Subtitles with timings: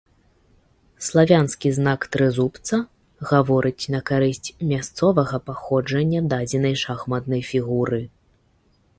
[1.07, 2.75] Славянскі знак трызубца
[3.31, 8.01] гаворыць на карысць мясцовага паходжання дадзенай шахматнай фігуры.